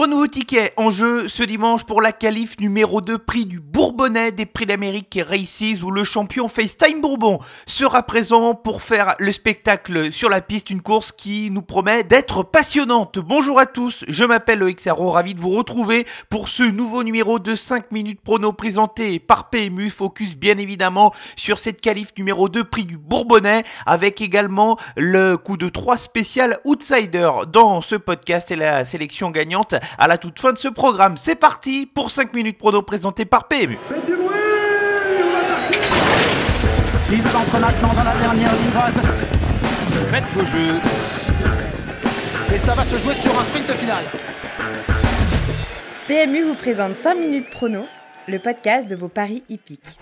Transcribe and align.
Trois 0.00 0.08
nouveaux 0.08 0.28
tickets 0.28 0.72
en 0.78 0.90
jeu 0.90 1.28
ce 1.28 1.42
dimanche 1.42 1.84
pour 1.84 2.00
la 2.00 2.12
qualif 2.12 2.58
numéro 2.58 3.02
2 3.02 3.18
prix 3.18 3.44
du 3.44 3.60
Bourbonnais 3.60 4.32
des 4.32 4.46
prix 4.46 4.64
d'Amérique 4.64 5.20
Races 5.28 5.82
où 5.82 5.90
le 5.90 6.04
champion 6.04 6.48
FaceTime 6.48 7.02
Bourbon 7.02 7.38
sera 7.66 8.02
présent 8.02 8.54
pour 8.54 8.80
faire 8.80 9.14
le 9.18 9.30
spectacle 9.30 10.10
sur 10.10 10.30
la 10.30 10.40
piste, 10.40 10.70
une 10.70 10.80
course 10.80 11.12
qui 11.12 11.50
nous 11.50 11.60
promet 11.60 12.02
d'être 12.02 12.42
passionnante. 12.42 13.18
Bonjour 13.18 13.60
à 13.60 13.66
tous, 13.66 14.06
je 14.08 14.24
m'appelle 14.24 14.60
Loïc 14.60 14.80
ravi 14.88 15.34
de 15.34 15.40
vous 15.40 15.50
retrouver 15.50 16.06
pour 16.30 16.48
ce 16.48 16.62
nouveau 16.62 17.02
numéro 17.02 17.38
de 17.38 17.54
5 17.54 17.92
minutes 17.92 18.22
prono 18.22 18.54
présenté 18.54 19.18
par 19.18 19.50
PMU, 19.50 19.90
focus 19.90 20.34
bien 20.34 20.56
évidemment 20.56 21.12
sur 21.36 21.58
cette 21.58 21.82
qualif 21.82 22.08
numéro 22.16 22.48
2 22.48 22.64
prix 22.64 22.86
du 22.86 22.96
Bourbonnais 22.96 23.64
avec 23.84 24.22
également 24.22 24.78
le 24.96 25.36
coup 25.36 25.58
de 25.58 25.68
3 25.68 25.98
spécial 25.98 26.58
Outsider 26.64 27.30
dans 27.52 27.82
ce 27.82 27.96
podcast 27.96 28.50
et 28.50 28.56
la 28.56 28.86
sélection 28.86 29.30
gagnante 29.30 29.74
à 29.98 30.08
la 30.08 30.18
toute 30.18 30.38
fin 30.38 30.52
de 30.52 30.58
ce 30.58 30.68
programme. 30.68 31.16
C'est 31.16 31.34
parti 31.34 31.86
pour 31.86 32.10
5 32.10 32.34
minutes 32.34 32.58
prono 32.58 32.82
présenté 32.82 33.24
par 33.24 33.48
PMU. 33.48 33.78
Faites 33.88 34.06
du 34.06 34.16
bruit 34.16 34.28
Il 37.12 37.26
s'entre 37.26 37.58
maintenant 37.58 37.92
dans 37.94 38.04
la 38.04 38.14
dernière 38.16 38.52
ligne 38.52 38.70
droite. 38.72 38.94
Faites 40.10 40.24
vos 40.34 40.44
jeux. 40.44 40.80
Et 42.54 42.58
ça 42.58 42.74
va 42.74 42.84
se 42.84 42.98
jouer 42.98 43.14
sur 43.14 43.38
un 43.38 43.44
sprint 43.44 43.70
final. 43.72 44.04
PMU 46.06 46.42
vous 46.42 46.54
présente 46.54 46.96
5 46.96 47.14
minutes 47.14 47.50
prono, 47.50 47.86
le 48.26 48.38
podcast 48.38 48.88
de 48.88 48.96
vos 48.96 49.08
paris 49.08 49.44
hippiques. 49.48 49.96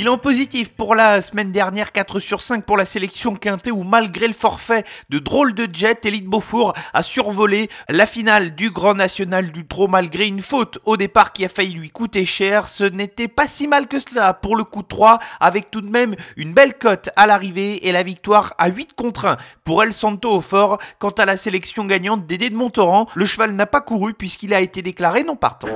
Bilan 0.00 0.16
positif 0.16 0.70
pour 0.70 0.94
la 0.94 1.20
semaine 1.20 1.52
dernière, 1.52 1.92
4 1.92 2.20
sur 2.20 2.40
5 2.40 2.64
pour 2.64 2.78
la 2.78 2.86
sélection 2.86 3.36
quintée 3.36 3.70
où 3.70 3.82
malgré 3.82 4.28
le 4.28 4.32
forfait 4.32 4.84
de 5.10 5.18
drôle 5.18 5.52
de 5.52 5.68
jet, 5.70 6.06
Elite 6.06 6.24
Beaufour 6.24 6.72
a 6.94 7.02
survolé 7.02 7.68
la 7.90 8.06
finale 8.06 8.54
du 8.54 8.70
Grand 8.70 8.94
National 8.94 9.52
du 9.52 9.66
Trot 9.66 9.88
malgré 9.88 10.26
une 10.26 10.40
faute 10.40 10.78
au 10.86 10.96
départ 10.96 11.34
qui 11.34 11.44
a 11.44 11.50
failli 11.50 11.74
lui 11.74 11.90
coûter 11.90 12.24
cher. 12.24 12.70
Ce 12.70 12.84
n'était 12.84 13.28
pas 13.28 13.46
si 13.46 13.68
mal 13.68 13.88
que 13.88 13.98
cela 13.98 14.32
pour 14.32 14.56
le 14.56 14.64
coup 14.64 14.80
de 14.80 14.88
3 14.88 15.18
avec 15.38 15.70
tout 15.70 15.82
de 15.82 15.90
même 15.90 16.16
une 16.38 16.54
belle 16.54 16.78
cote 16.78 17.10
à 17.16 17.26
l'arrivée 17.26 17.86
et 17.86 17.92
la 17.92 18.02
victoire 18.02 18.54
à 18.56 18.70
8 18.70 18.94
contre 18.94 19.26
1 19.26 19.36
pour 19.64 19.82
El 19.82 19.92
Santo 19.92 20.30
au 20.30 20.40
fort. 20.40 20.78
Quant 20.98 21.10
à 21.10 21.26
la 21.26 21.36
sélection 21.36 21.84
gagnante 21.84 22.26
Dédé 22.26 22.48
de 22.48 22.56
Montauran, 22.56 23.06
le 23.14 23.26
cheval 23.26 23.52
n'a 23.52 23.66
pas 23.66 23.82
couru 23.82 24.14
puisqu'il 24.14 24.54
a 24.54 24.62
été 24.62 24.80
déclaré 24.80 25.24
non 25.24 25.36
partant. 25.36 25.68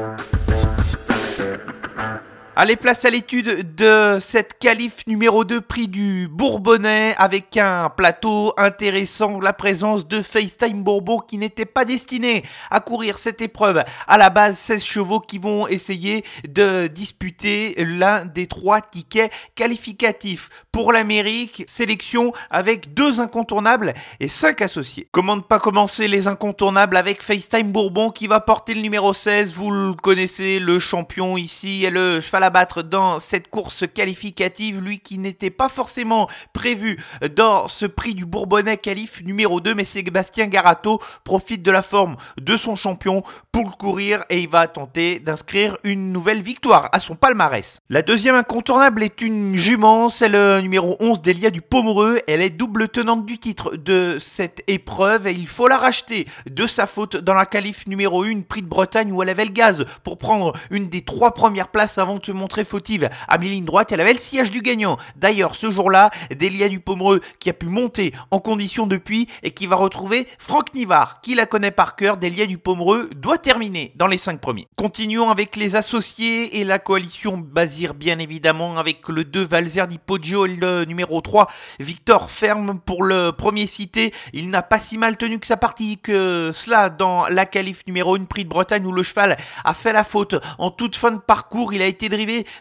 Allez, 2.57 2.77
place 2.77 3.05
à 3.05 3.11
l'étude 3.11 3.75
de 3.75 4.19
cette 4.21 4.61
qualif 4.61 5.09
numéro 5.09 5.45
2 5.45 5.61
prix 5.61 5.89
du 5.89 6.29
Bourbonnais 6.31 7.17
avec 7.19 7.57
un 7.57 7.91
plateau 7.91 8.55
intéressant, 8.57 9.41
la 9.41 9.53
présence 9.53 10.07
de 10.07 10.23
FaceTime 10.23 10.85
Bourbon 10.85 11.19
qui 11.19 11.37
n'était 11.37 11.65
pas 11.65 11.85
destiné 11.85 12.45
à 12.71 12.79
courir 12.79 13.19
cette 13.19 13.41
épreuve. 13.41 13.83
À 14.07 14.19
la 14.19 14.31
base, 14.31 14.57
16 14.57 14.85
chevaux 14.85 15.19
qui 15.19 15.39
vont 15.39 15.67
essayer 15.67 16.25
de 16.49 16.87
disputer 16.87 17.75
l'un 17.79 18.25
des 18.25 18.47
trois 18.47 18.81
tickets 18.81 19.33
qualificatifs 19.57 20.49
pour 20.71 20.93
l'Amérique. 20.93 21.65
Sélection 21.67 22.33
avec 22.51 22.95
deux 22.95 23.19
incontournables 23.19 23.95
et 24.21 24.29
cinq 24.29 24.63
associés. 24.63 25.09
Comment 25.11 25.35
ne 25.35 25.41
pas 25.41 25.59
commencer 25.59 26.07
les 26.07 26.29
incontournables 26.29 26.99
avec 26.99 27.25
FaceTime 27.25 27.73
Bourbon 27.73 28.11
qui 28.11 28.29
va 28.29 28.39
porter 28.39 28.75
le 28.75 28.81
numéro 28.81 29.13
16. 29.13 29.55
Vous 29.55 29.73
le 29.73 29.95
connaissez, 29.95 30.61
le 30.61 30.79
champion 30.79 31.37
ici 31.37 31.85
et 31.85 31.91
le 31.91 32.21
cheval 32.21 32.44
battre 32.51 32.83
dans 32.83 33.19
cette 33.19 33.49
course 33.49 33.85
qualificative, 33.93 34.81
lui 34.81 35.01
qui 35.01 35.19
n'était 35.19 35.51
pas 35.51 35.69
forcément 35.69 36.29
prévu 36.53 36.99
dans 37.37 37.69
ce 37.69 37.87
prix 37.87 38.15
du 38.15 38.27
Bourbonnais 38.27 38.77
qualif 38.77 39.23
numéro 39.23 39.61
2, 39.61 39.75
mais 39.75 39.85
Sébastien 39.85 40.47
Garato 40.47 41.01
profite 41.25 41.63
de 41.63 41.71
la 41.71 41.83
forme 41.83 42.17
de 42.41 42.57
son 42.57 42.77
champion 42.77 43.23
pour 43.53 43.65
le 43.65 43.77
courir 43.77 44.25
et 44.31 44.41
il 44.41 44.49
va 44.49 44.67
tenter 44.67 45.21
d'inscrire 45.21 45.77
une 45.85 46.13
nouvelle 46.13 46.43
victoire 46.43 46.89
à 46.93 47.01
son 47.01 47.15
palmarès. 47.15 47.81
La 47.89 48.03
deuxième 48.03 48.35
incontournable 48.35 49.03
est 49.03 49.21
une 49.21 49.55
jument, 49.55 50.09
c'est 50.09 50.29
le 50.29 50.61
numéro 50.61 50.97
11 51.01 51.23
d'Elia 51.23 51.51
du 51.51 51.63
Pomereux, 51.63 52.21
elle 52.27 52.43
est 52.43 52.51
double 52.51 52.89
tenante 52.89 53.27
du 53.27 53.39
titre 53.39 53.77
de 53.77 54.19
cette 54.21 54.63
épreuve 54.67 55.27
et 55.27 55.33
il 55.33 55.47
faut 55.47 55.69
la 55.69 55.79
racheter 55.79 56.27
de 56.51 56.67
sa 56.67 56.87
faute 56.87 57.17
dans 57.17 57.35
la 57.35 57.47
qualif 57.47 57.87
numéro 57.87 58.25
1 58.25 58.43
prix 58.43 58.63
de 58.63 58.67
Bretagne 58.67 59.13
où 59.13 59.23
elle 59.23 59.29
avait 59.29 59.45
le 59.45 59.53
gaz 59.53 59.85
pour 60.03 60.19
prendre 60.19 60.53
une 60.71 60.89
des 60.89 61.03
trois 61.03 61.35
premières 61.35 61.69
places 61.69 61.99
avant 61.99 62.19
de 62.19 62.25
se 62.25 62.33
montrée 62.35 62.65
fautive 62.65 63.09
à 63.29 63.39
mi-ligne 63.39 63.65
droite. 63.65 63.93
Elle 63.93 64.01
avait 64.01 64.13
le 64.13 64.19
sillage 64.19 64.51
du 64.51 64.61
gagnant. 64.61 64.99
D'ailleurs, 65.17 65.55
ce 65.55 65.71
jour-là, 65.71 66.11
Delia 66.31 66.69
Dupomereux 66.69 67.21
qui 67.39 67.51
a 67.51 67.53
pu 67.53 67.67
monter 67.67 68.13
en 68.31 68.41
condition 68.41 68.87
depuis 68.87 69.29
et 69.43 69.53
qui 69.53 69.67
va 69.67 69.77
retrouver 69.77 70.27
Franck 70.39 70.75
Nivard, 70.75 71.21
qui 71.23 71.35
la 71.35 71.47
connaît 71.47 71.71
par 71.71 71.97
cœur. 71.97 72.17
Delia 72.17 72.47
Dupomereux 72.47 73.11
doit 73.17 73.39
terminer 73.39 73.93
dans 73.97 74.07
les 74.07 74.19
5 74.19 74.41
premiers. 74.41 74.67
Continuons 74.77 75.31
avec 75.31 75.57
les 75.57 75.77
associés 75.77 76.59
et 76.59 76.65
la 76.65 76.79
coalition 76.79 77.39
Bazir, 77.39 77.95
bien 77.95 78.19
évidemment, 78.19 78.77
avec 78.79 79.09
le 79.09 79.25
2 79.25 79.45
Valzer 79.45 79.87
Di 79.87 79.99
Poggio 79.99 80.47
et 80.47 80.57
le 80.57 80.85
numéro 80.85 81.21
3 81.21 81.49
Victor 81.81 82.31
Ferme 82.31 82.81
pour 82.81 83.03
le 83.03 83.33
premier 83.33 83.67
cité. 83.67 84.13
Il 84.33 84.51
n'a 84.51 84.63
pas 84.63 84.81
si 84.81 84.99
mal 84.99 85.17
tenu 85.17 85.39
que 85.39 85.47
sa 85.47 85.57
partie 85.57 85.99
que 85.99 86.51
cela 86.55 86.91
dans 86.91 87.27
la 87.29 87.47
qualif 87.47 87.87
numéro 87.87 88.17
1 88.17 88.25
prix 88.25 88.45
de 88.45 88.49
Bretagne 88.49 88.87
où 88.87 88.93
le 88.93 89.03
cheval 89.03 89.37
a 89.65 89.75
fait 89.75 89.93
la 89.93 90.05
faute 90.05 90.35
en 90.59 90.71
toute 90.71 90.97
fin 90.97 91.11
de 91.11 91.19
parcours. 91.19 91.73
Il 91.73 91.83
a 91.83 91.87
été 91.87 92.09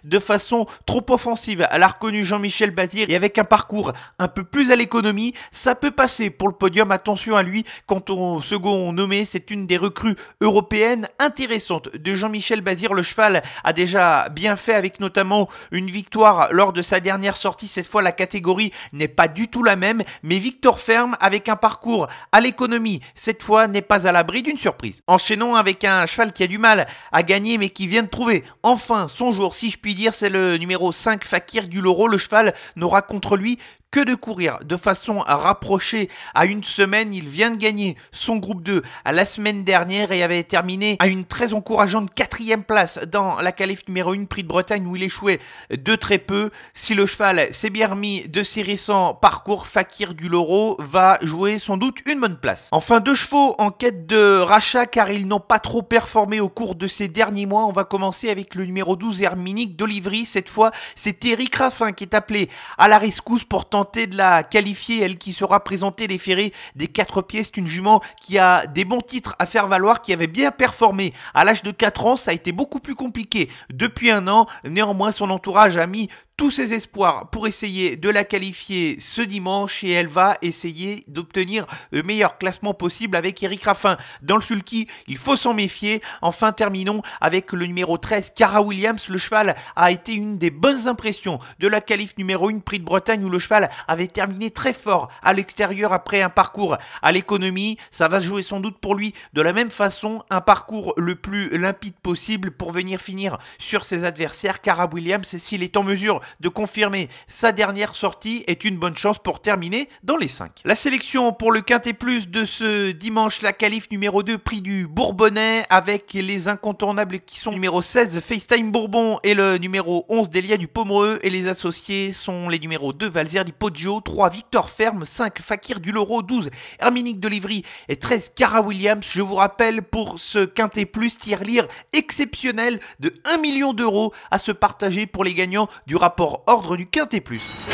de 0.03 0.19
façon 0.19 0.65
trop 0.85 1.05
offensive. 1.09 1.67
Elle 1.71 1.83
a 1.83 1.87
reconnu 1.87 2.23
Jean-Michel 2.23 2.71
Bazir 2.71 3.09
et 3.09 3.15
avec 3.15 3.37
un 3.37 3.43
parcours 3.43 3.93
un 4.19 4.27
peu 4.27 4.43
plus 4.43 4.71
à 4.71 4.75
l'économie, 4.75 5.33
ça 5.51 5.75
peut 5.75 5.91
passer 5.91 6.29
pour 6.29 6.47
le 6.47 6.53
podium. 6.53 6.91
Attention 6.91 7.35
à 7.35 7.43
lui, 7.43 7.65
quand 7.85 8.09
on 8.09 8.39
second 8.41 8.93
nommé, 8.93 9.25
c'est 9.25 9.51
une 9.51 9.67
des 9.67 9.77
recrues 9.77 10.15
européennes 10.41 11.07
intéressantes 11.19 11.95
de 11.95 12.15
Jean-Michel 12.15 12.61
Bazir. 12.61 12.93
Le 12.93 13.01
cheval 13.01 13.41
a 13.63 13.73
déjà 13.73 14.29
bien 14.29 14.55
fait 14.55 14.73
avec 14.73 14.99
notamment 14.99 15.49
une 15.71 15.89
victoire 15.89 16.49
lors 16.51 16.73
de 16.73 16.81
sa 16.81 16.99
dernière 16.99 17.37
sortie. 17.37 17.67
Cette 17.67 17.87
fois, 17.87 18.01
la 18.01 18.11
catégorie 18.11 18.71
n'est 18.91 19.07
pas 19.07 19.27
du 19.27 19.47
tout 19.47 19.63
la 19.63 19.75
même, 19.75 20.03
mais 20.21 20.37
Victor 20.37 20.79
Ferme 20.79 21.17
avec 21.19 21.49
un 21.49 21.55
parcours 21.55 22.07
à 22.31 22.41
l'économie, 22.41 23.01
cette 23.15 23.43
fois 23.43 23.67
n'est 23.67 23.81
pas 23.81 24.07
à 24.07 24.11
l'abri 24.11 24.43
d'une 24.43 24.57
surprise. 24.57 25.01
Enchaînons 25.07 25.55
avec 25.55 25.83
un 25.83 26.05
cheval 26.05 26.33
qui 26.33 26.43
a 26.43 26.47
du 26.47 26.57
mal 26.57 26.87
à 27.11 27.23
gagner 27.23 27.57
mais 27.57 27.69
qui 27.69 27.87
vient 27.87 28.03
de 28.03 28.07
trouver 28.07 28.43
enfin 28.63 29.07
son 29.07 29.31
jour 29.31 29.52
si 29.53 29.69
je 29.69 29.77
puis 29.77 29.95
dire, 29.95 30.13
c'est 30.13 30.29
le 30.29 30.57
numéro 30.57 30.91
5 30.91 31.23
Fakir 31.23 31.67
du 31.67 31.81
Loro. 31.81 32.07
Le 32.07 32.17
cheval 32.17 32.53
n'aura 32.75 33.01
contre 33.01 33.37
lui 33.37 33.59
que 33.93 34.03
de 34.03 34.15
courir 34.15 34.57
de 34.65 34.75
façon 34.75 35.21
à 35.21 35.37
rapprocher 35.37 36.09
à 36.33 36.45
une 36.45 36.63
semaine. 36.63 37.13
Il 37.13 37.29
vient 37.29 37.51
de 37.51 37.57
gagner 37.57 37.95
son 38.11 38.37
groupe 38.37 38.63
2 38.63 38.81
à 39.05 39.11
la 39.11 39.23
semaine 39.23 39.63
dernière 39.63 40.11
et 40.11 40.23
avait 40.23 40.41
terminé 40.41 40.97
à 40.99 41.05
une 41.05 41.25
très 41.25 41.53
encourageante 41.53 42.11
quatrième 42.11 42.63
place 42.63 42.99
dans 43.07 43.39
la 43.39 43.51
qualif 43.51 43.87
numéro 43.87 44.13
1 44.13 44.25
Prix 44.25 44.41
de 44.41 44.47
Bretagne 44.47 44.87
où 44.87 44.95
il 44.95 45.03
échouait 45.03 45.39
de 45.69 45.95
très 45.95 46.17
peu. 46.17 46.49
Si 46.73 46.95
le 46.95 47.05
cheval 47.05 47.53
s'est 47.53 47.69
bien 47.69 47.89
remis 47.89 48.27
de 48.27 48.41
ses 48.41 48.63
récents 48.63 49.13
parcours, 49.13 49.67
Fakir 49.67 50.15
du 50.15 50.27
Loro 50.27 50.75
va 50.79 51.19
jouer 51.21 51.59
sans 51.59 51.77
doute 51.77 51.99
une 52.07 52.19
bonne 52.19 52.37
place. 52.37 52.69
Enfin, 52.71 52.99
deux 52.99 53.13
chevaux 53.13 53.53
en 53.59 53.69
quête 53.69 54.07
de 54.07 54.39
rachat 54.39 54.87
car 54.87 55.11
ils 55.11 55.27
n'ont 55.27 55.39
pas 55.39 55.59
trop 55.59 55.83
performé 55.83 56.39
au 56.39 56.49
cours 56.49 56.73
de 56.73 56.87
ces 56.87 57.09
derniers 57.09 57.45
mois. 57.45 57.67
On 57.67 57.71
va 57.71 57.83
commencer 57.83 58.31
avec 58.31 58.55
le 58.55 58.65
numéro 58.65 58.95
12 58.95 59.21
Herminique 59.21 59.75
d'Olivry. 59.75 60.25
Cette 60.25 60.49
fois, 60.49 60.71
c'est 60.95 61.23
Eric 61.25 61.53
Raffin 61.57 61.91
qui 61.91 62.05
est 62.05 62.15
appelé 62.15 62.49
à 62.79 62.87
la 62.87 62.97
rescousse 62.97 63.43
de 63.83 64.15
la 64.15 64.43
qualifier, 64.43 65.03
elle 65.03 65.17
qui 65.17 65.33
sera 65.33 65.63
présentée 65.63 66.07
les 66.07 66.17
ferrés 66.17 66.53
des 66.75 66.87
quatre 66.87 67.21
pièces. 67.21 67.47
C'est 67.47 67.57
une 67.57 67.67
jument 67.67 68.01
qui 68.21 68.37
a 68.37 68.65
des 68.67 68.85
bons 68.85 69.01
titres 69.01 69.35
à 69.39 69.45
faire 69.45 69.67
valoir, 69.67 70.01
qui 70.01 70.13
avait 70.13 70.27
bien 70.27 70.51
performé 70.51 71.13
à 71.33 71.43
l'âge 71.43 71.63
de 71.63 71.71
4 71.71 72.05
ans. 72.05 72.15
Ça 72.15 72.31
a 72.31 72.33
été 72.33 72.51
beaucoup 72.51 72.79
plus 72.79 72.95
compliqué 72.95 73.49
depuis 73.69 74.11
un 74.11 74.27
an. 74.27 74.47
Néanmoins, 74.63 75.11
son 75.11 75.29
entourage 75.29 75.77
a 75.77 75.87
mis 75.87 76.09
tous 76.35 76.51
ses 76.51 76.73
espoirs 76.73 77.29
pour 77.29 77.47
essayer 77.47 77.95
de 77.95 78.09
la 78.09 78.23
qualifier 78.23 78.97
ce 78.99 79.21
dimanche 79.21 79.83
et 79.83 79.91
elle 79.91 80.07
va 80.07 80.37
essayer 80.41 81.03
d'obtenir 81.07 81.65
le 81.91 82.01
meilleur 82.01 82.37
classement 82.37 82.73
possible 82.73 83.15
avec 83.15 83.41
Eric 83.43 83.63
Raffin. 83.63 83.97
Dans 84.21 84.35
le 84.35 84.41
sulky, 84.41 84.87
il 85.07 85.17
faut 85.17 85.35
s'en 85.35 85.53
méfier. 85.53 86.01
Enfin, 86.21 86.51
terminons 86.51 87.01
avec 87.21 87.53
le 87.53 87.65
numéro 87.67 87.97
13, 87.97 88.31
Cara 88.35 88.61
Williams. 88.61 89.09
Le 89.09 89.17
cheval 89.17 89.55
a 89.75 89.91
été 89.91 90.13
une 90.13 90.37
des 90.39 90.49
bonnes 90.49 90.87
impressions 90.87 91.39
de 91.59 91.67
la 91.67 91.81
qualif 91.81 92.17
numéro 92.17 92.49
1 92.49 92.59
Prix 92.59 92.79
de 92.79 92.85
Bretagne 92.85 93.23
où 93.23 93.29
le 93.29 93.39
cheval 93.39 93.69
avait 93.87 94.07
terminé 94.07 94.49
très 94.49 94.73
fort 94.73 95.09
à 95.21 95.33
l'extérieur 95.33 95.93
après 95.93 96.21
un 96.21 96.29
parcours 96.29 96.77
à 97.01 97.11
l'économie. 97.11 97.77
Ça 97.91 98.07
va 98.07 98.19
se 98.19 98.25
jouer 98.25 98.41
sans 98.41 98.59
doute 98.59 98.79
pour 98.79 98.95
lui 98.95 99.13
de 99.33 99.41
la 99.41 99.53
même 99.53 99.71
façon, 99.71 100.23
un 100.29 100.41
parcours 100.41 100.93
le 100.97 101.15
plus 101.15 101.55
limpide 101.57 101.95
possible 102.01 102.51
pour 102.51 102.71
venir 102.71 102.99
finir 102.99 103.37
sur 103.59 103.85
ses 103.85 104.03
adversaires. 104.03 104.61
Cara 104.61 104.89
Williams, 104.91 105.27
s'il 105.37 105.61
est 105.61 105.77
en 105.77 105.83
mesure 105.83 106.21
de 106.39 106.49
confirmer 106.49 107.09
sa 107.27 107.51
dernière 107.51 107.95
sortie 107.95 108.43
est 108.47 108.63
une 108.63 108.77
bonne 108.77 108.95
chance 108.95 109.19
pour 109.19 109.41
terminer 109.41 109.89
dans 110.03 110.17
les 110.17 110.27
5. 110.27 110.61
La 110.65 110.75
sélection 110.75 111.33
pour 111.33 111.51
le 111.51 111.61
Quintet 111.61 111.93
Plus 111.93 112.29
de 112.29 112.45
ce 112.45 112.91
dimanche, 112.91 113.41
la 113.41 113.53
qualif 113.53 113.89
numéro 113.91 114.23
2, 114.23 114.37
prix 114.37 114.61
du 114.61 114.87
Bourbonnais, 114.87 115.65
avec 115.69 116.13
les 116.13 116.47
incontournables 116.47 117.19
qui 117.19 117.39
sont 117.39 117.51
numéro 117.51 117.81
16, 117.81 118.19
FaceTime 118.19 118.71
Bourbon, 118.71 119.19
et 119.23 119.33
le 119.33 119.57
numéro 119.57 120.05
11, 120.09 120.29
Delia 120.29 120.57
du 120.57 120.67
Pomereux, 120.67 121.19
et 121.23 121.29
les 121.29 121.47
associés 121.47 122.13
sont 122.13 122.49
les 122.49 122.59
numéros 122.59 122.93
2, 122.93 123.07
Valzer 123.09 123.43
di 123.43 123.51
Poggio, 123.51 124.01
3, 124.01 124.29
Victor 124.29 124.69
Ferme, 124.69 125.05
5, 125.05 125.39
Fakir 125.39 125.79
du 125.79 125.91
Loro, 125.91 126.21
12, 126.21 126.49
Herminique 126.79 127.19
de 127.19 127.27
Livry, 127.27 127.63
et 127.89 127.95
13, 127.95 128.31
Cara 128.35 128.61
Williams. 128.61 129.05
Je 129.09 129.21
vous 129.21 129.35
rappelle 129.35 129.81
pour 129.81 130.19
ce 130.19 130.45
Quintet 130.45 130.85
Plus, 130.85 131.17
tir-lire 131.17 131.67
exceptionnel 131.91 132.79
de 132.99 133.13
1 133.25 133.37
million 133.37 133.73
d'euros 133.73 134.13
à 134.31 134.39
se 134.39 134.51
partager 134.51 135.05
pour 135.05 135.23
les 135.23 135.33
gagnants 135.33 135.67
du 135.87 135.95
rapport 135.95 136.12
ordre 136.19 136.77
du 136.77 136.85
Quintet 136.87 137.21
Plus. 137.21 137.69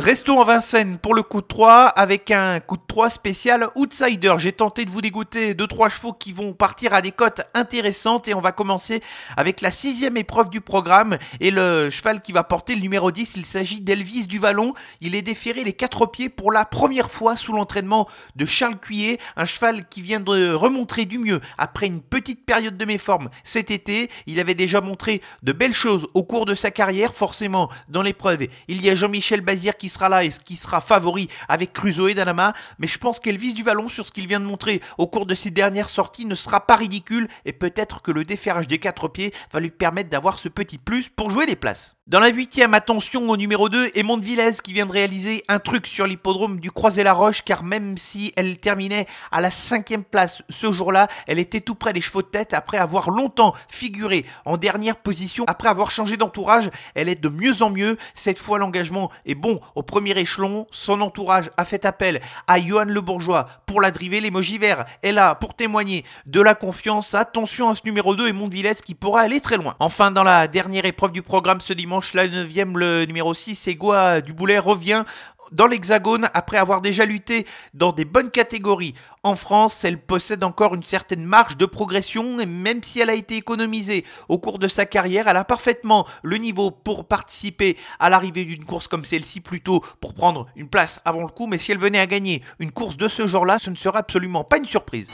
Restons 0.00 0.40
à 0.40 0.44
Vincennes 0.44 0.96
pour 0.96 1.14
le 1.14 1.22
coup 1.22 1.42
de 1.42 1.46
3 1.46 1.88
avec 1.88 2.30
un 2.30 2.58
coup 2.60 2.78
de 2.78 2.82
3 2.88 3.10
spécial 3.10 3.68
outsider. 3.74 4.32
J'ai 4.38 4.52
tenté 4.52 4.86
de 4.86 4.90
vous 4.90 5.02
dégoûter 5.02 5.52
2-3 5.52 5.90
chevaux 5.90 6.14
qui 6.14 6.32
vont 6.32 6.54
partir 6.54 6.94
à 6.94 7.02
des 7.02 7.12
cotes 7.12 7.42
intéressantes 7.52 8.26
et 8.26 8.32
on 8.32 8.40
va 8.40 8.52
commencer 8.52 9.02
avec 9.36 9.60
la 9.60 9.70
sixième 9.70 10.16
épreuve 10.16 10.48
du 10.48 10.62
programme 10.62 11.18
et 11.40 11.50
le 11.50 11.90
cheval 11.90 12.22
qui 12.22 12.32
va 12.32 12.44
porter 12.44 12.76
le 12.76 12.80
numéro 12.80 13.10
10. 13.10 13.34
Il 13.36 13.44
s'agit 13.44 13.82
d'Elvis 13.82 14.26
du 14.26 14.38
Vallon. 14.38 14.72
Il 15.02 15.14
est 15.14 15.20
déféré 15.20 15.64
les 15.64 15.74
quatre 15.74 16.06
pieds 16.06 16.30
pour 16.30 16.50
la 16.50 16.64
première 16.64 17.10
fois 17.10 17.36
sous 17.36 17.52
l'entraînement 17.52 18.08
de 18.36 18.46
Charles 18.46 18.80
Cuillet, 18.80 19.18
un 19.36 19.44
cheval 19.44 19.86
qui 19.86 20.00
vient 20.00 20.20
de 20.20 20.54
remontrer 20.54 21.04
du 21.04 21.18
mieux 21.18 21.42
après 21.58 21.88
une 21.88 22.00
petite 22.00 22.46
période 22.46 22.78
de 22.78 22.84
méforme 22.86 23.28
cet 23.44 23.70
été. 23.70 24.08
Il 24.26 24.40
avait 24.40 24.54
déjà 24.54 24.80
montré 24.80 25.20
de 25.42 25.52
belles 25.52 25.74
choses 25.74 26.08
au 26.14 26.22
cours 26.22 26.46
de 26.46 26.54
sa 26.54 26.70
carrière, 26.70 27.12
forcément 27.12 27.68
dans 27.90 28.00
l'épreuve. 28.00 28.46
Il 28.66 28.82
y 28.82 28.88
a 28.88 28.94
Jean-Michel 28.94 29.42
Bazir 29.42 29.76
qui 29.76 29.89
sera 29.90 30.08
là 30.08 30.24
et 30.24 30.30
qui 30.30 30.56
sera 30.56 30.80
favori 30.80 31.28
avec 31.48 31.72
Crusoe 31.72 32.08
et 32.08 32.14
Danama, 32.14 32.54
mais 32.78 32.86
je 32.86 32.98
pense 32.98 33.20
qu'Elvis 33.20 33.54
du 33.54 33.62
Vallon 33.62 33.88
sur 33.88 34.06
ce 34.06 34.12
qu'il 34.12 34.26
vient 34.26 34.40
de 34.40 34.44
montrer 34.44 34.80
au 34.98 35.06
cours 35.06 35.26
de 35.26 35.34
ses 35.34 35.50
dernières 35.50 35.90
sorties 35.90 36.26
ne 36.26 36.34
sera 36.34 36.66
pas 36.66 36.76
ridicule 36.76 37.28
et 37.44 37.52
peut-être 37.52 38.02
que 38.02 38.10
le 38.10 38.24
déferrage 38.24 38.68
des 38.68 38.78
quatre 38.78 39.08
pieds 39.08 39.34
va 39.52 39.60
lui 39.60 39.70
permettre 39.70 40.10
d'avoir 40.10 40.38
ce 40.38 40.48
petit 40.48 40.78
plus 40.78 41.08
pour 41.08 41.30
jouer 41.30 41.46
les 41.46 41.56
places. 41.56 41.96
Dans 42.10 42.18
la 42.18 42.30
huitième, 42.30 42.74
attention 42.74 43.28
au 43.28 43.36
numéro 43.36 43.68
2, 43.68 43.92
et 43.94 44.02
Villez 44.02 44.50
qui 44.64 44.72
vient 44.72 44.84
de 44.84 44.90
réaliser 44.90 45.44
un 45.46 45.60
truc 45.60 45.86
sur 45.86 46.08
l'hippodrome 46.08 46.58
du 46.58 46.72
Croisé-la-Roche, 46.72 47.42
car 47.44 47.62
même 47.62 47.96
si 47.96 48.32
elle 48.34 48.58
terminait 48.58 49.06
à 49.30 49.40
la 49.40 49.52
cinquième 49.52 50.02
place 50.02 50.42
ce 50.48 50.72
jour-là, 50.72 51.06
elle 51.28 51.38
était 51.38 51.60
tout 51.60 51.76
près 51.76 51.92
des 51.92 52.00
chevaux 52.00 52.22
de 52.22 52.26
tête 52.26 52.52
après 52.52 52.78
avoir 52.78 53.10
longtemps 53.10 53.54
figuré 53.68 54.26
en 54.44 54.56
dernière 54.56 54.96
position. 54.96 55.44
Après 55.46 55.68
avoir 55.68 55.92
changé 55.92 56.16
d'entourage, 56.16 56.68
elle 56.96 57.08
est 57.08 57.22
de 57.22 57.28
mieux 57.28 57.62
en 57.62 57.70
mieux. 57.70 57.96
Cette 58.14 58.40
fois, 58.40 58.58
l'engagement 58.58 59.12
est 59.24 59.36
bon 59.36 59.60
au 59.76 59.84
premier 59.84 60.18
échelon. 60.18 60.66
Son 60.72 61.02
entourage 61.02 61.52
a 61.56 61.64
fait 61.64 61.84
appel 61.84 62.20
à 62.48 62.60
Johan 62.60 62.86
Le 62.86 63.00
Bourgeois 63.00 63.46
pour 63.66 63.80
la 63.80 63.92
driver. 63.92 64.20
L'émoji 64.20 64.58
vert 64.58 64.84
est 65.04 65.12
là 65.12 65.36
pour 65.36 65.54
témoigner 65.54 66.04
de 66.26 66.40
la 66.40 66.56
confiance. 66.56 67.14
Attention 67.14 67.68
à 67.68 67.76
ce 67.76 67.82
numéro 67.84 68.16
2 68.16 68.26
et 68.26 68.32
Villez 68.32 68.74
qui 68.84 68.96
pourra 68.96 69.20
aller 69.20 69.40
très 69.40 69.58
loin. 69.58 69.76
Enfin, 69.78 70.10
dans 70.10 70.24
la 70.24 70.48
dernière 70.48 70.86
épreuve 70.86 71.12
du 71.12 71.22
programme 71.22 71.60
ce 71.60 71.72
dimanche, 71.72 71.99
la 72.14 72.26
9 72.28 72.48
le 72.74 73.04
numéro 73.04 73.34
6, 73.34 73.68
Egua 73.68 74.20
Duboulet 74.20 74.58
revient 74.58 75.04
dans 75.52 75.66
l'Hexagone 75.66 76.28
après 76.34 76.56
avoir 76.56 76.80
déjà 76.80 77.04
lutté 77.04 77.46
dans 77.74 77.92
des 77.92 78.04
bonnes 78.04 78.30
catégories. 78.30 78.94
En 79.22 79.34
France, 79.34 79.84
elle 79.84 80.00
possède 80.00 80.44
encore 80.44 80.74
une 80.74 80.82
certaine 80.82 81.24
marge 81.24 81.56
de 81.56 81.66
progression 81.66 82.40
et 82.40 82.46
même 82.46 82.82
si 82.82 83.00
elle 83.00 83.10
a 83.10 83.14
été 83.14 83.36
économisée 83.36 84.04
au 84.28 84.38
cours 84.38 84.58
de 84.58 84.68
sa 84.68 84.86
carrière, 84.86 85.28
elle 85.28 85.36
a 85.36 85.44
parfaitement 85.44 86.06
le 86.22 86.36
niveau 86.36 86.70
pour 86.70 87.06
participer 87.06 87.76
à 87.98 88.08
l'arrivée 88.10 88.44
d'une 88.44 88.64
course 88.64 88.88
comme 88.88 89.04
celle-ci, 89.04 89.40
plutôt 89.40 89.80
pour 90.00 90.14
prendre 90.14 90.46
une 90.56 90.68
place 90.68 91.00
avant 91.04 91.22
le 91.22 91.28
coup. 91.28 91.46
Mais 91.46 91.58
si 91.58 91.72
elle 91.72 91.78
venait 91.78 92.00
à 92.00 92.06
gagner 92.06 92.42
une 92.58 92.72
course 92.72 92.96
de 92.96 93.08
ce 93.08 93.26
genre-là, 93.26 93.58
ce 93.58 93.70
ne 93.70 93.76
serait 93.76 93.98
absolument 93.98 94.44
pas 94.44 94.58
une 94.58 94.66
surprise. 94.66 95.08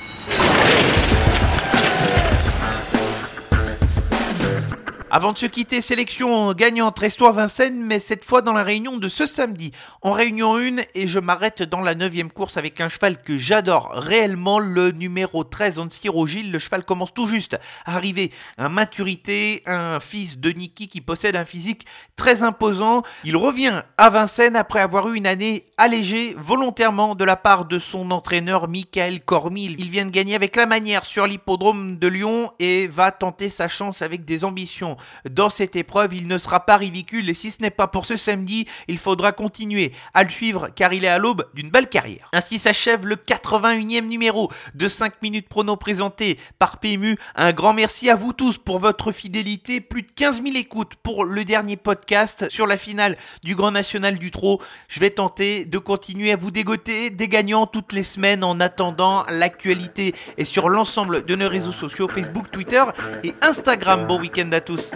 Avant 5.16 5.32
de 5.32 5.38
se 5.38 5.46
quitter, 5.46 5.80
sélection 5.80 6.52
gagnante 6.52 6.98
Resto 6.98 7.32
Vincennes, 7.32 7.82
mais 7.82 8.00
cette 8.00 8.22
fois 8.22 8.42
dans 8.42 8.52
la 8.52 8.62
réunion 8.62 8.98
de 8.98 9.08
ce 9.08 9.24
samedi. 9.24 9.72
En 10.02 10.12
réunion 10.12 10.58
1, 10.58 10.82
et 10.94 11.06
je 11.06 11.18
m'arrête 11.18 11.62
dans 11.62 11.80
la 11.80 11.94
9 11.94 12.12
course 12.34 12.58
avec 12.58 12.82
un 12.82 12.90
cheval 12.90 13.22
que 13.22 13.38
j'adore 13.38 13.92
réellement, 13.94 14.58
le 14.58 14.90
numéro 14.90 15.42
13, 15.42 15.78
Ansiro 15.78 16.26
Gilles. 16.26 16.52
Le 16.52 16.58
cheval 16.58 16.84
commence 16.84 17.14
tout 17.14 17.26
juste 17.26 17.58
à 17.86 17.96
arriver 17.96 18.30
à 18.58 18.68
maturité, 18.68 19.62
un 19.64 20.00
fils 20.00 20.36
de 20.38 20.50
Niki 20.50 20.86
qui 20.86 21.00
possède 21.00 21.34
un 21.34 21.46
physique 21.46 21.86
très 22.16 22.42
imposant. 22.42 23.02
Il 23.24 23.38
revient 23.38 23.84
à 23.96 24.10
Vincennes 24.10 24.54
après 24.54 24.80
avoir 24.80 25.08
eu 25.08 25.16
une 25.16 25.26
année 25.26 25.64
allégée 25.78 26.34
volontairement 26.36 27.14
de 27.14 27.24
la 27.24 27.36
part 27.36 27.64
de 27.64 27.78
son 27.78 28.10
entraîneur 28.10 28.68
Michael 28.68 29.22
Cormil. 29.22 29.76
Il 29.78 29.88
vient 29.88 30.04
de 30.04 30.10
gagner 30.10 30.34
avec 30.34 30.56
la 30.56 30.66
manière 30.66 31.06
sur 31.06 31.26
l'hippodrome 31.26 31.98
de 31.98 32.06
Lyon 32.06 32.52
et 32.58 32.86
va 32.86 33.12
tenter 33.12 33.48
sa 33.48 33.66
chance 33.66 34.02
avec 34.02 34.26
des 34.26 34.44
ambitions 34.44 34.98
dans 35.30 35.50
cette 35.50 35.76
épreuve. 35.76 36.14
Il 36.14 36.28
ne 36.28 36.38
sera 36.38 36.60
pas 36.60 36.76
ridicule 36.76 37.28
et 37.28 37.34
si 37.34 37.50
ce 37.50 37.62
n'est 37.62 37.70
pas 37.70 37.86
pour 37.86 38.06
ce 38.06 38.16
samedi, 38.16 38.66
il 38.88 38.98
faudra 38.98 39.32
continuer 39.32 39.92
à 40.14 40.24
le 40.24 40.30
suivre 40.30 40.68
car 40.74 40.92
il 40.92 41.04
est 41.04 41.08
à 41.08 41.18
l'aube 41.18 41.46
d'une 41.54 41.70
belle 41.70 41.88
carrière. 41.88 42.28
Ainsi 42.32 42.58
s'achève 42.58 43.06
le 43.06 43.16
81e 43.16 44.06
numéro 44.06 44.50
de 44.74 44.88
5 44.88 45.22
minutes 45.22 45.48
prono 45.48 45.76
présenté 45.76 46.38
par 46.58 46.78
PMU. 46.78 47.16
Un 47.34 47.52
grand 47.52 47.72
merci 47.72 48.10
à 48.10 48.16
vous 48.16 48.32
tous 48.32 48.58
pour 48.58 48.78
votre 48.78 49.12
fidélité. 49.12 49.80
Plus 49.80 50.02
de 50.02 50.10
15 50.14 50.42
000 50.42 50.56
écoutes 50.56 50.94
pour 51.02 51.24
le 51.24 51.44
dernier 51.44 51.76
podcast 51.76 52.50
sur 52.50 52.66
la 52.66 52.76
finale 52.76 53.16
du 53.42 53.54
Grand 53.54 53.70
National 53.70 54.18
du 54.18 54.30
Trot. 54.30 54.60
Je 54.88 55.00
vais 55.00 55.10
tenter 55.10 55.64
de 55.64 55.78
continuer 55.78 56.32
à 56.32 56.36
vous 56.36 56.50
dégoter 56.50 57.10
des 57.10 57.28
gagnants 57.28 57.66
toutes 57.66 57.92
les 57.92 58.02
semaines 58.02 58.44
en 58.44 58.60
attendant 58.60 59.24
l'actualité 59.28 60.14
et 60.38 60.44
sur 60.44 60.68
l'ensemble 60.68 61.24
de 61.24 61.34
nos 61.34 61.48
réseaux 61.48 61.72
sociaux 61.72 62.08
Facebook, 62.08 62.50
Twitter 62.50 62.84
et 63.22 63.34
Instagram. 63.42 64.06
Bon 64.06 64.20
week-end 64.20 64.50
à 64.52 64.60
tous. 64.60 64.95